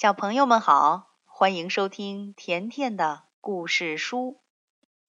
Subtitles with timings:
[0.00, 4.40] 小朋友们好，欢迎收听甜甜的故事书。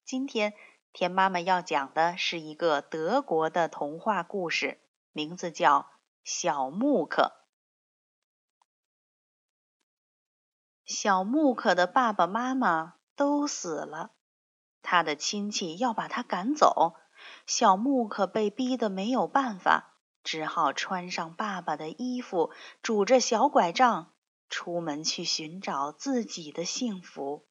[0.04, 0.56] 今天
[0.94, 4.82] 甜妈妈要讲的是一个德国的童话故事，
[5.12, 5.82] 名字叫
[6.24, 7.34] 《小木克》。
[10.92, 14.14] 小木克的爸爸妈妈都死了，
[14.82, 16.96] 他的亲戚要把他赶走，
[17.46, 22.52] 小木克被逼得没有办法，只好穿上爸爸的衣服，
[22.82, 24.12] 拄着小拐杖。
[24.50, 27.46] 出门去寻找自己的幸福。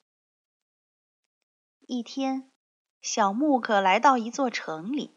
[1.87, 2.51] 一天，
[3.01, 5.17] 小木克来到一座城里。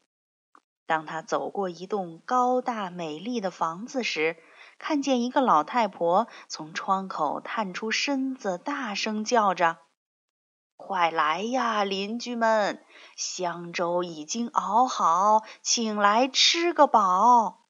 [0.85, 4.38] 当他走过一栋高大美丽的房子时，
[4.77, 9.77] 看见一个老太婆从窗口探出身子，大声叫着
[10.76, 12.84] ：“快来呀，邻居们！
[13.16, 17.61] 香粥已经熬好，请来吃个饱。”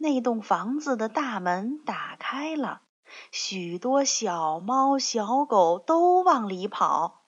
[0.00, 2.82] 那栋房子的大门打开了，
[3.32, 7.24] 许多小猫小狗都往里跑。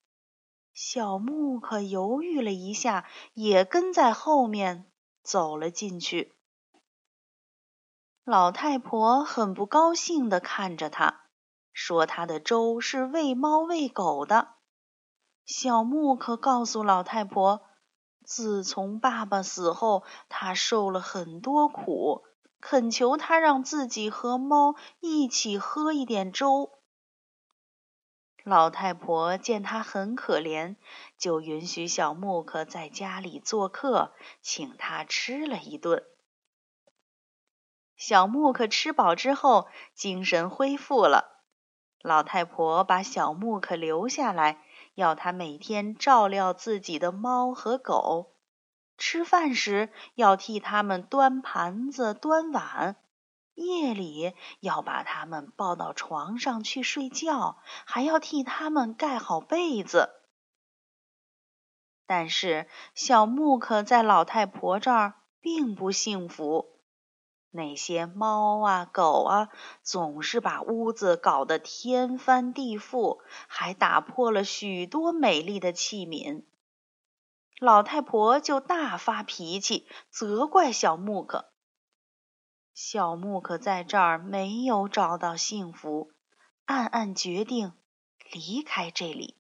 [0.73, 4.91] 小木可犹豫了一下，也跟在后面
[5.23, 6.33] 走了进去。
[8.25, 11.23] 老太婆很不高兴地看着他，
[11.73, 14.55] 说：“他的粥是喂猫喂狗的。”
[15.45, 17.63] 小木可告诉老太婆
[18.25, 22.23] ：“自从爸爸死后，他受了很多苦。”
[22.61, 26.71] 恳求他让自己和猫一起喝一点粥。
[28.43, 30.77] 老太婆见他很可怜，
[31.19, 36.05] 就允许小木克在家里做客，请他吃了一顿。
[37.97, 41.43] 小木克吃饱之后，精神恢复了。
[42.01, 44.65] 老太婆把小木克留下来，
[44.95, 48.33] 要他每天照料自己的猫和狗。
[49.01, 52.97] 吃饭时要替他们端盘子、端碗，
[53.55, 57.57] 夜里要把他们抱到床上去睡觉，
[57.87, 60.11] 还要替他们盖好被子。
[62.07, 66.67] 但是小木克在老太婆这儿并不幸福，
[67.51, 69.49] 那些猫啊、狗啊，
[69.83, 76.45] 总是把屋子搞得天翻地覆，还打破了许多美丽的器皿。
[77.61, 81.53] 老太婆就大发脾气，责怪小木克。
[82.73, 86.11] 小木克在这儿没有找到幸福，
[86.65, 87.75] 暗暗决定
[88.33, 89.37] 离开这里。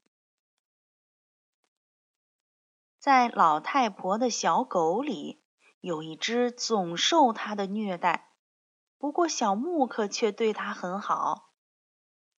[2.98, 5.42] 在老太婆的小狗里，
[5.80, 8.34] 有一只总受她的虐待，
[8.98, 11.54] 不过小木克却对它很好。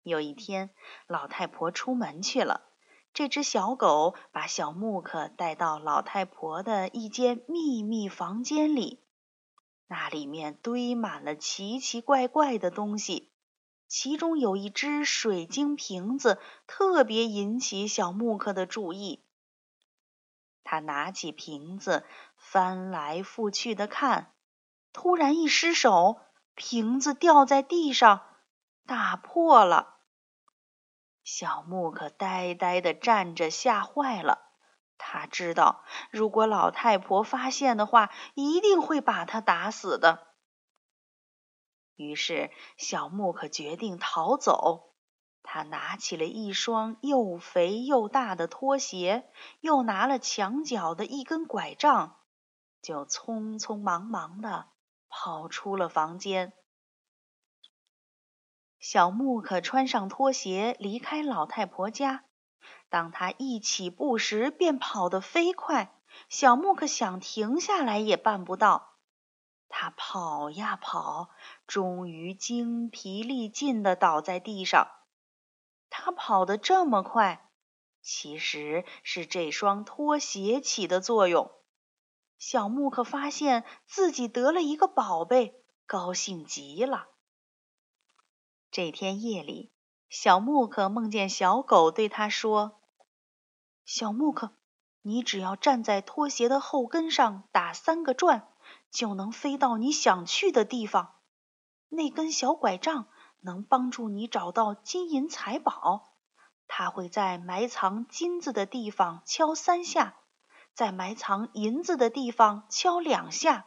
[0.02, 0.74] 有一天，
[1.06, 2.69] 老太婆出门去了。
[3.12, 9.03] 这只小狗把小木克带到老太婆的一间秘密房间里，
[9.88, 13.32] 那里面堆满了奇奇怪怪的东西，
[13.88, 19.25] 其中有一只水晶瓶子特别引起小木克的注意。
[20.62, 22.04] 他拿起瓶子
[22.37, 24.32] 翻来覆去的看，
[24.92, 26.21] 突然一失手，
[26.54, 28.22] 瓶子掉在地上，
[28.87, 30.00] 打破了。
[31.25, 34.47] 小木可呆呆地站着，吓坏了。
[34.98, 40.26] 他知道，如果老太婆发现的话，一定会把他打死的。
[41.97, 44.94] 于是，小木可决定逃走。
[45.42, 49.30] 他拿起了一双又肥又大的拖鞋，
[49.60, 52.16] 又拿了墙角的一根拐杖，
[52.82, 54.66] 就匆匆忙忙地
[55.09, 56.53] 跑出了房间。
[58.80, 62.24] 小木可穿上拖鞋离开老太婆家。
[62.88, 65.94] 当他一起步时，便跑得飞快。
[66.28, 68.96] 小木可想停下来也办不到。
[69.68, 71.30] 他跑呀跑，
[71.66, 74.88] 终于精疲力尽地倒在地上。
[75.88, 77.48] 他跑得这么快，
[78.02, 81.52] 其实是这双拖鞋起的作用。
[82.38, 87.06] 小木可发现自己得了一个宝贝，高兴极了。
[88.72, 89.72] 这天夜里，
[90.09, 92.81] 小木克梦见小狗对他说
[93.84, 94.53] ：“小木克，
[95.03, 98.47] 你只要站在拖鞋的后跟上打三个转，
[98.93, 101.17] 就能飞到你想去的地方。
[101.89, 103.09] 那根小拐杖
[103.41, 106.15] 能帮助你找到金银财宝。
[106.69, 110.15] 它会在埋藏金子的地方敲三下，
[110.75, 113.67] 在埋藏银子的地方敲两下。”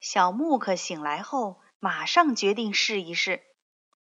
[0.00, 1.60] 小木克醒来后。
[1.84, 3.42] 马上决定试一试。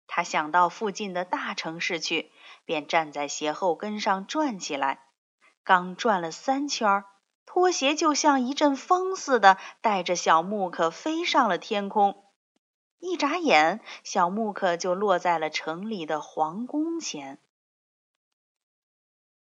[0.06, 2.30] 他想到附近的大城市去，
[2.66, 5.00] 便站在鞋后跟上转起来。
[5.64, 7.04] 刚转了三圈，
[7.46, 12.22] 拖鞋就像一阵风似的，带着小木克飞上了天空。
[12.98, 17.38] 一眨眼，小木克就落在了城里的皇宫前。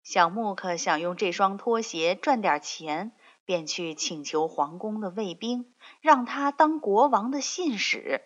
[0.04, 3.14] 小木克想用这双拖鞋赚点钱，
[3.46, 8.22] 便去请求皇宫的卫兵，让他当国王的信使。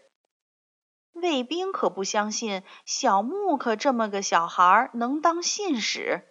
[1.11, 6.23] 卫兵可不相信小木克这么个小孩能当信使，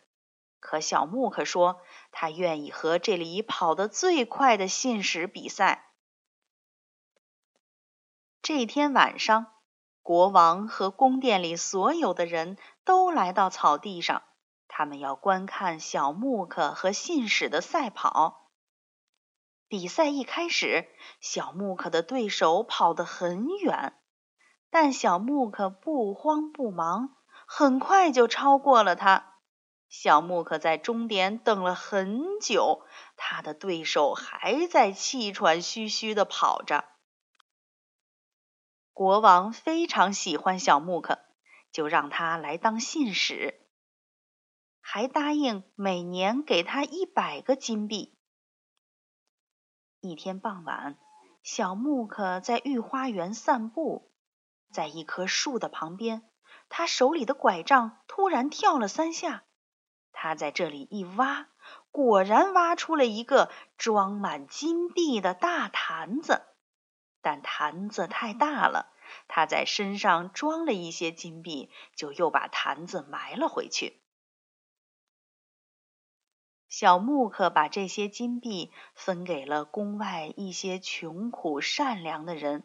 [0.61, 5.93] 可小木克说他愿意和这里跑得最快的信使比赛。
[8.40, 9.52] 这天晚上，
[10.00, 14.23] 国王和宫殿里所有的人都来到草地上，
[14.69, 18.38] 他们要观看小木克和信使的赛跑。
[19.68, 20.88] 比赛一开始，
[21.20, 23.94] 小木克的对手跑得很远，
[24.70, 27.16] 但小木克不慌不忙，
[27.46, 29.34] 很快就超过了他。
[29.90, 32.82] 小木克在终点等了很久，
[33.16, 36.84] 他的对手还在气喘吁吁地跑着。
[38.92, 41.18] 国王非常喜欢小木克，
[41.70, 43.60] 就让他来当信使，
[44.80, 48.17] 还答应每年给他一百个金币。
[50.00, 50.96] 一天傍晚，
[51.42, 54.12] 小木克在御花园散步，
[54.70, 56.22] 在一棵树的旁边，
[56.68, 59.42] 他手里的拐杖突然跳了三下。
[60.12, 61.48] 他在这里一挖，
[61.90, 66.42] 果然挖出了一个装满金币的大坛子。
[67.20, 68.92] 但坛子太大了，
[69.26, 74.00] 他在身上装了一些金币，就又把坛子埋了回去。
[76.68, 82.62] 小木克把这些金币分给了宫外一些穷苦善良的人，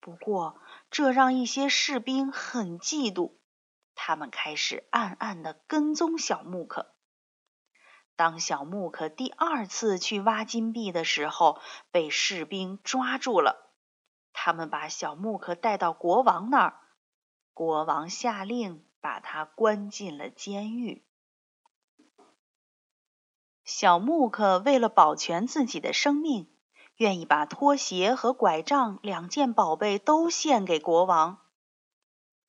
[0.00, 0.58] 不过
[0.90, 3.32] 这让一些士兵很嫉妒，
[3.94, 6.94] 他们开始暗暗的跟踪小木克。
[8.16, 11.60] 当小木克第二次去挖金币的时候，
[11.92, 13.70] 被士兵抓住了。
[14.32, 16.80] 他们把小木克带到国王那儿，
[17.52, 21.04] 国王下令把他关进了监狱。
[23.68, 26.48] 小木克为了保全自己的生命，
[26.96, 31.42] 愿意把拖鞋和拐杖两件宝贝都献给国王。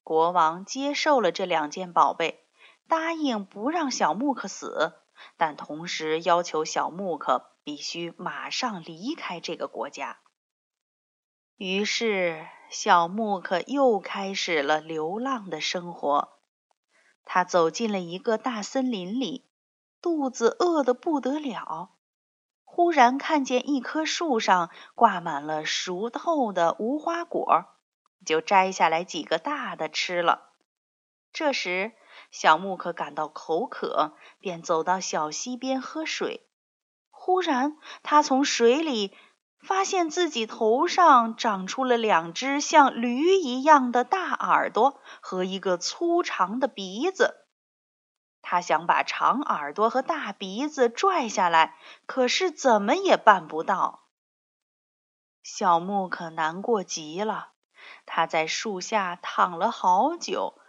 [0.02, 2.46] 国王接受了这两件宝贝，
[2.88, 4.94] 答应不让小木克死，
[5.36, 10.20] 但同时要求小木克必须马上离开这个国家。
[11.58, 16.30] 于是，小木克又开始了流浪的生活。
[17.26, 19.49] 他走进了一个大森林里，
[20.02, 21.92] 肚子饿得不得了。
[22.64, 27.66] 忽然看见一棵树上挂满了熟透的无花果，
[28.26, 30.50] 就摘下来几个大的吃了。
[31.34, 31.94] 这时，
[32.32, 36.48] 小木克感到口渴，便走到小溪边喝水。
[37.10, 39.16] 忽然，他从水里。
[39.62, 47.36] 发现自己头上长出了两只像驴一样的大耳朵和一个粗长的鼻子，
[48.42, 54.08] 他想把长耳朵和大鼻子拽下来，可是怎么也办不到。
[55.44, 57.54] 小木可难过极了，
[58.06, 60.60] 他在树下躺了好久，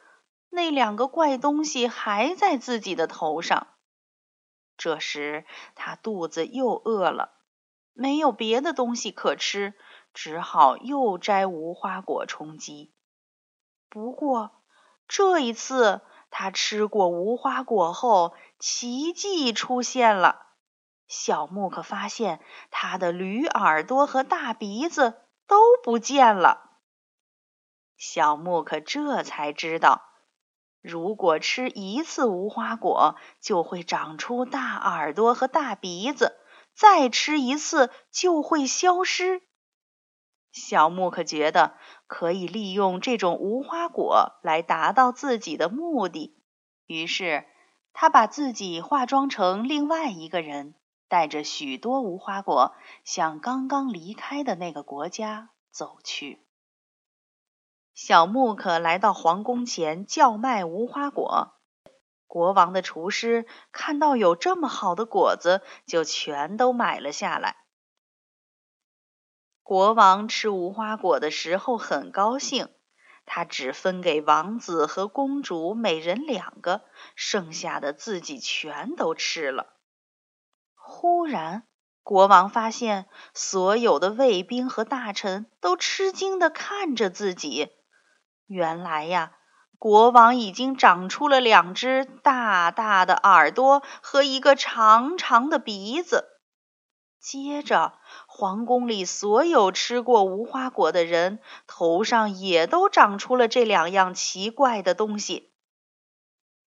[0.49, 3.67] 那两个怪东西还在自己的头上。
[4.76, 5.44] 这时
[5.75, 7.37] 他肚子又饿了。
[7.93, 9.75] 没有别的东西可吃，
[10.14, 12.94] 只好又摘无花果充饥。
[13.91, 14.62] 不过
[15.06, 16.00] 这一次，
[16.31, 20.46] 他吃过无花果后，奇迹出现了。
[21.06, 26.70] 小木克发现他的驴耳朵和大鼻子都不见了。
[27.96, 30.03] 小木克这才知道，
[30.81, 36.37] 如果吃一次无花果，就会长出大耳朵和大鼻子。
[36.72, 39.43] 再吃一次就会消失。
[40.52, 41.74] 小木可觉得
[42.06, 46.36] 可以利用这种无花果来达到自己的目的，
[46.86, 47.46] 于是
[47.92, 50.74] 他把自己化妆成另外一个人，
[51.08, 56.40] 带着许多无花果向刚刚离开的那个国家走去。
[57.94, 61.54] 小木可来到皇宫前叫卖无花果。
[62.26, 67.56] 国王的厨师看到有这么好的果子，就全都买了下来。
[69.70, 72.70] 国王吃无花果的时候很高兴，
[73.24, 76.82] 他只分给王子和公主每人两个，
[77.15, 79.69] 剩下的自己全都吃了。
[80.74, 81.69] 忽然，
[82.03, 87.69] 国王发现所有的卫兵和大臣都吃惊的看着自己。
[88.46, 89.36] 原来呀。
[89.79, 96.27] 国王已经长出了两只大大的耳朵和一个长长的鼻子。
[97.19, 97.98] 接着，
[98.41, 105.53] 皇宫里所有吃过无花果的人头上也都长出了这两样奇怪的东西。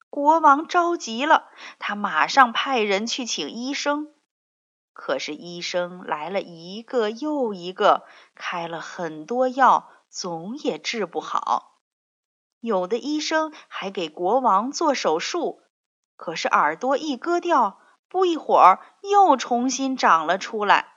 [0.10, 1.48] 国王着急了，
[1.80, 4.10] 他马上派人去请医生。
[4.92, 8.04] 可是医生来了一个又一个，
[8.36, 11.78] 开了很多药，总也治不好。
[12.60, 15.62] 有的医生还给国王做手术，
[16.18, 20.91] 可是耳朵一割掉，不一会儿又重新长了出来。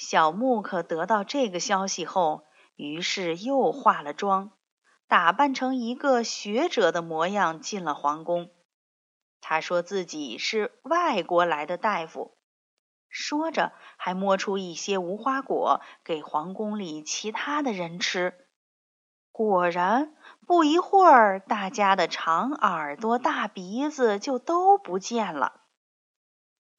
[0.00, 4.52] 小木可得到这个消息后，于是又化了妆，
[5.08, 8.48] 打扮成一个学者的模样，进了皇宫。
[9.42, 12.38] 他说自己是外国来的大夫，
[13.10, 18.32] 说着还摸出一些无花果给皇宫里其他的人吃。
[19.30, 20.16] 果然，
[20.46, 25.59] 不一会儿，大家的长耳朵、大鼻子就都不见了。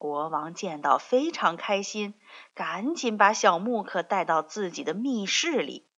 [0.02, 2.14] 国王见到非常开心，
[2.54, 5.88] 赶紧把小木克带到自己的密室里。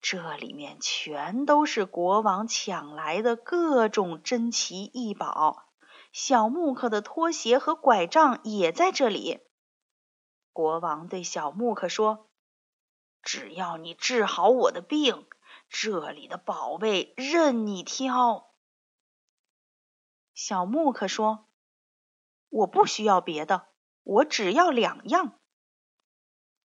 [0.00, 5.66] 这里面全都是国王抢来的各种珍奇异宝，
[6.12, 9.40] 小木克的拖鞋和拐杖也在这里。
[10.54, 12.30] 国王对小木克说
[13.20, 15.26] ：“只要你治好我的病，
[15.68, 18.48] 这里的宝贝任你挑。”
[20.32, 21.42] 小木克说。
[22.56, 23.66] 我不需要别的，
[24.02, 25.32] 我只要两样。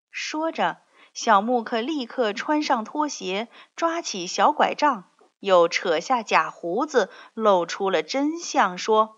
[0.10, 0.78] 说着，
[1.14, 9.18] 小木克立刻穿上拖鞋，抓起小拐杖，又扯下假胡子，露出了真相，说：“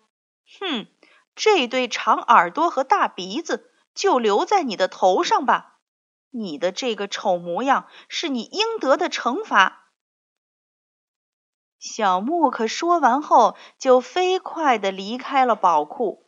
[0.60, 0.88] 哼，
[1.36, 5.78] 这对长耳朵和大鼻子就留在你的头上吧。
[6.32, 9.92] 你的这个丑模样是你应得的惩罚。”
[11.78, 16.25] 小木克说完后，就飞快地离开了宝库。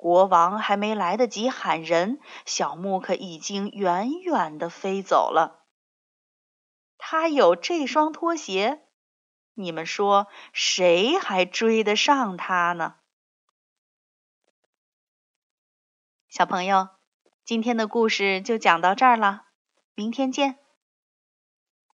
[0.00, 5.66] 国王还没来得及喊人，小木可已经远远的飞走了。
[6.96, 8.80] 他有这双拖鞋，
[9.52, 12.94] 你们说谁还追得上他呢？
[16.30, 16.88] 小朋友，
[17.44, 19.48] 今天的故事就讲到这儿了，
[19.94, 20.58] 明天见。